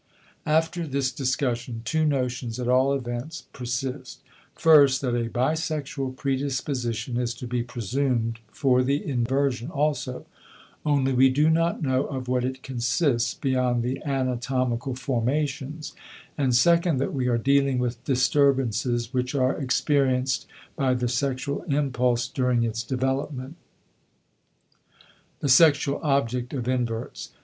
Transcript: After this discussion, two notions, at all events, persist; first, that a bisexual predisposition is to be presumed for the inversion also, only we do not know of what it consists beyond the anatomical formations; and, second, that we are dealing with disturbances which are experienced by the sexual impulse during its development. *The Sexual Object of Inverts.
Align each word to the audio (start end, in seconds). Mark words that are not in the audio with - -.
After 0.47 0.87
this 0.87 1.11
discussion, 1.11 1.83
two 1.85 2.05
notions, 2.07 2.59
at 2.59 2.67
all 2.67 2.91
events, 2.91 3.43
persist; 3.53 4.19
first, 4.55 4.99
that 5.01 5.13
a 5.13 5.29
bisexual 5.29 6.15
predisposition 6.17 7.17
is 7.17 7.35
to 7.35 7.45
be 7.45 7.61
presumed 7.61 8.39
for 8.51 8.81
the 8.81 9.05
inversion 9.07 9.69
also, 9.69 10.25
only 10.83 11.13
we 11.13 11.29
do 11.29 11.51
not 11.51 11.83
know 11.83 12.05
of 12.07 12.27
what 12.27 12.43
it 12.43 12.63
consists 12.63 13.35
beyond 13.35 13.83
the 13.83 14.01
anatomical 14.03 14.95
formations; 14.95 15.93
and, 16.35 16.55
second, 16.55 16.97
that 16.97 17.13
we 17.13 17.27
are 17.27 17.37
dealing 17.37 17.77
with 17.77 18.03
disturbances 18.03 19.13
which 19.13 19.35
are 19.35 19.55
experienced 19.55 20.47
by 20.75 20.95
the 20.95 21.07
sexual 21.07 21.61
impulse 21.65 22.27
during 22.27 22.63
its 22.63 22.81
development. 22.81 23.55
*The 25.41 25.49
Sexual 25.49 25.99
Object 26.01 26.55
of 26.55 26.67
Inverts. 26.67 27.29